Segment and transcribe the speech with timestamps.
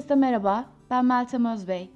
[0.00, 1.90] Herkese merhaba, ben Meltem Özbey.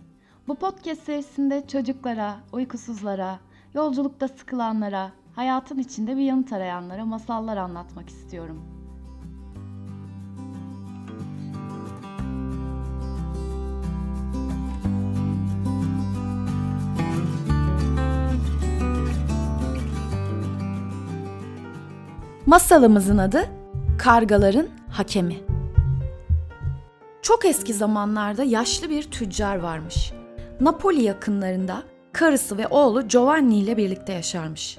[0.48, 3.38] Bu podcast serisinde çocuklara, uykusuzlara,
[3.74, 8.62] yolculukta sıkılanlara, hayatın içinde bir yanıt arayanlara masallar anlatmak istiyorum.
[22.46, 23.44] Masalımızın adı
[23.98, 25.53] Kargaların Hakemi.
[27.24, 30.12] Çok eski zamanlarda yaşlı bir tüccar varmış.
[30.60, 34.78] Napoli yakınlarında karısı ve oğlu Giovanni ile birlikte yaşarmış.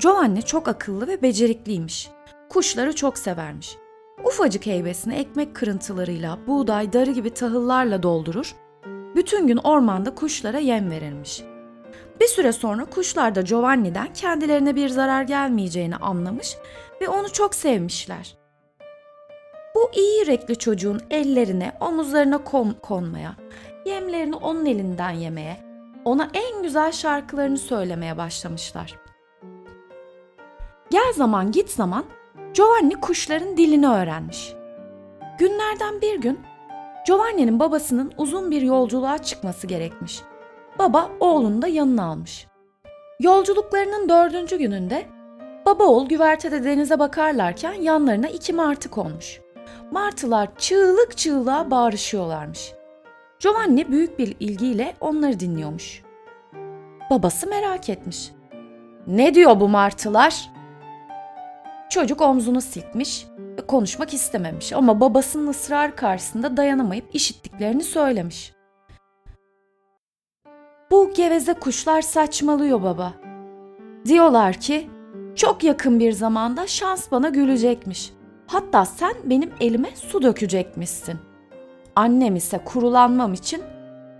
[0.00, 2.08] Giovanni çok akıllı ve becerikliymiş.
[2.48, 3.76] Kuşları çok severmiş.
[4.24, 8.54] Ufacık heybesini ekmek kırıntılarıyla, buğday, darı gibi tahıllarla doldurur.
[9.14, 11.42] Bütün gün ormanda kuşlara yem verirmiş.
[12.20, 16.56] Bir süre sonra kuşlar da Giovanni'den kendilerine bir zarar gelmeyeceğini anlamış
[17.00, 18.45] ve onu çok sevmişler.
[19.86, 23.36] Bu iyi yürekli çocuğun ellerine, omuzlarına kon konmaya,
[23.84, 25.56] yemlerini onun elinden yemeye,
[26.04, 28.94] ona en güzel şarkılarını söylemeye başlamışlar.
[30.90, 32.04] Gel zaman git zaman
[32.54, 34.54] Giovanni kuşların dilini öğrenmiş.
[35.38, 36.40] Günlerden bir gün
[37.06, 40.22] Giovanni'nin babasının uzun bir yolculuğa çıkması gerekmiş.
[40.78, 42.46] Baba oğlunu da yanına almış.
[43.20, 45.06] Yolculuklarının dördüncü gününde
[45.66, 49.45] baba oğul güvertede denize bakarlarken yanlarına iki martı konmuş.
[49.90, 52.72] Martılar çığlık çığlığa bağırışıyorlarmış.
[53.40, 56.02] Giovanni büyük bir ilgiyle onları dinliyormuş.
[57.10, 58.30] Babası merak etmiş.
[59.06, 60.50] Ne diyor bu martılar?
[61.90, 63.26] Çocuk omzunu silkmiş
[63.68, 68.52] konuşmak istememiş ama babasının ısrar karşısında dayanamayıp işittiklerini söylemiş.
[70.90, 73.12] Bu geveze kuşlar saçmalıyor baba.
[74.04, 74.90] Diyorlar ki
[75.34, 78.12] çok yakın bir zamanda şans bana gülecekmiş.
[78.46, 81.18] Hatta sen benim elime su dökecekmişsin.
[81.96, 83.62] Annem ise kurulanmam için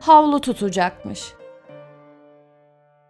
[0.01, 1.33] havlu tutacakmış.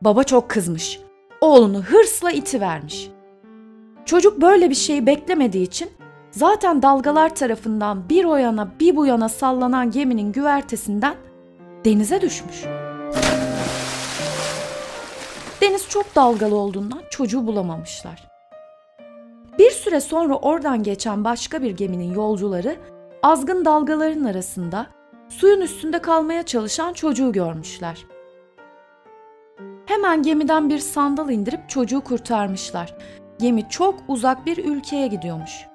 [0.01, 1.01] Baba çok kızmış.
[1.41, 3.11] Oğlunu hırsla iti vermiş.
[4.05, 5.91] Çocuk böyle bir şeyi beklemediği için
[6.31, 11.15] zaten dalgalar tarafından bir o yana bir bu yana sallanan geminin güvertesinden
[11.85, 12.65] denize düşmüş.
[15.61, 18.36] Deniz çok dalgalı olduğundan çocuğu bulamamışlar.
[19.59, 22.77] Bir süre sonra oradan geçen başka bir geminin yolcuları
[23.23, 24.87] azgın dalgaların arasında
[25.29, 28.07] suyun üstünde kalmaya çalışan çocuğu görmüşler.
[29.87, 32.95] Hemen gemiden bir sandal indirip çocuğu kurtarmışlar.
[33.39, 35.67] Gemi çok uzak bir ülkeye gidiyormuş.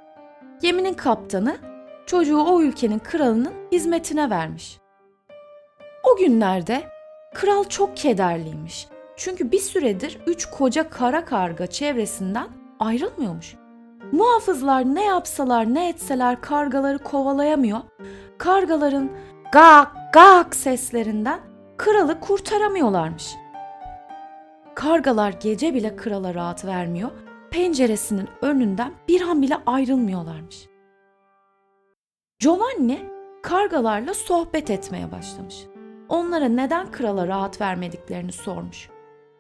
[0.62, 1.58] Geminin kaptanı
[2.06, 4.80] çocuğu o ülkenin kralının hizmetine vermiş.
[6.04, 6.84] O günlerde
[7.34, 8.88] kral çok kederliymiş.
[9.16, 12.48] Çünkü bir süredir üç koca kara karga çevresinden
[12.80, 13.61] ayrılmıyormuş.
[14.12, 17.80] Muhafızlar ne yapsalar ne etseler kargaları kovalayamıyor.
[18.38, 19.12] Kargaların
[19.52, 21.40] gak gak seslerinden
[21.78, 23.36] kralı kurtaramıyorlarmış.
[24.76, 27.12] Kargalar gece bile krala rahat vermiyor.
[27.52, 30.68] Penceresinin önünden bir an bile ayrılmıyorlarmış.
[32.40, 33.00] Giovanni
[33.44, 35.66] kargalarla sohbet etmeye başlamış.
[36.10, 38.91] Onlara neden krala rahat vermediklerini sormuş.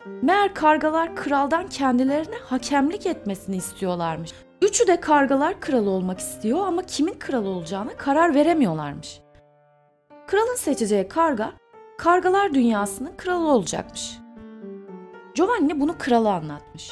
[0.05, 4.31] Meğer kargalar kraldan kendilerine hakemlik etmesini istiyorlarmış.
[4.61, 9.21] Üçü de kargalar kral olmak istiyor ama kimin kral olacağına karar veremiyorlarmış.
[10.27, 11.53] Kralın seçeceği karga,
[11.97, 14.17] kargalar dünyasının kralı olacakmış.
[15.35, 16.91] Giovanni bunu krala anlatmış.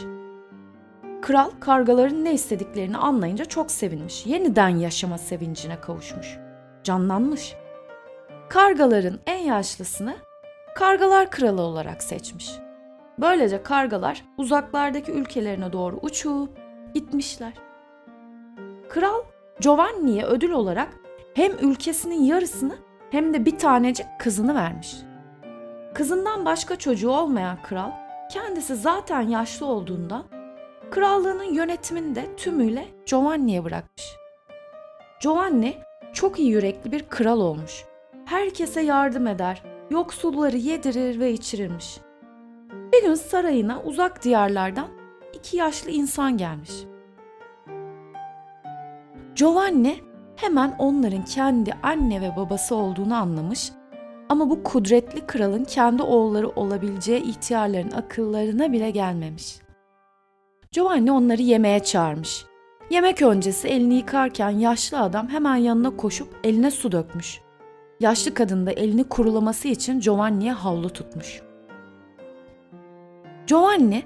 [1.22, 4.26] Kral kargaların ne istediklerini anlayınca çok sevinmiş.
[4.26, 6.38] Yeniden yaşama sevincine kavuşmuş.
[6.84, 7.56] Canlanmış.
[8.50, 10.16] Kargaların en yaşlısını
[10.76, 12.52] kargalar kralı olarak seçmiş.
[13.22, 16.50] Böylece kargalar uzaklardaki ülkelerine doğru uçup
[16.94, 17.54] gitmişler.
[18.90, 19.22] Kral
[19.60, 20.90] Giovanni'ye ödül olarak
[21.34, 22.76] hem ülkesinin yarısını
[23.12, 24.96] hem de bir tanecik kızını vermiş.
[25.94, 27.92] Kızından başka çocuğu olmayan kral
[28.32, 30.24] kendisi zaten yaşlı olduğundan
[30.92, 34.04] krallığının yönetimini de tümüyle Giovanni'ye bırakmış.
[35.22, 35.78] Giovanni
[36.14, 37.86] çok iyi yürekli bir kral olmuş.
[38.26, 42.00] Herkese yardım eder, yoksulları yedirir ve içirirmiş.
[42.94, 44.88] Bir gün sarayına uzak diyarlardan
[45.34, 46.72] iki yaşlı insan gelmiş.
[49.36, 50.00] Giovanni
[50.36, 53.72] hemen onların kendi anne ve babası olduğunu anlamış
[54.30, 59.60] ama bu kudretli kralın kendi oğulları olabileceği ihtiyarların akıllarına bile gelmemiş.
[60.72, 62.46] Giovanni onları yemeğe çağırmış.
[62.90, 67.42] Yemek öncesi elini yıkarken yaşlı adam hemen yanına koşup eline su dökmüş.
[68.00, 71.49] Yaşlı kadın da elini kurulaması için Giovanni'ye havlu tutmuş.
[73.50, 74.04] Giovanni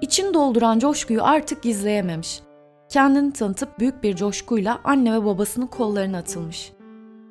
[0.00, 2.40] için dolduran coşkuyu artık gizleyememiş.
[2.88, 6.72] Kendini tanıtıp büyük bir coşkuyla anne ve babasının kollarına atılmış.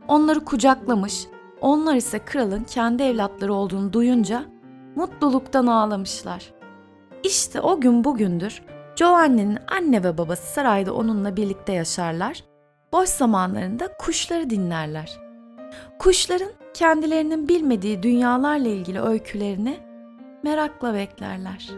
[0.08, 1.28] onları kucaklamış,
[1.62, 4.46] onlar ise kralın kendi evlatları olduğunu duyunca
[4.96, 6.54] mutluluktan ağlamışlar.
[7.24, 8.62] İşte o gün bugündür
[8.96, 12.44] Giovanni'nin anne ve babası sarayda onunla birlikte yaşarlar,
[12.94, 15.20] boş zamanlarında kuşları dinlerler.
[16.00, 19.87] Kuşların kendilerinin bilmediği dünyalarla ilgili öykülerini
[20.48, 21.70] merakla beklerler.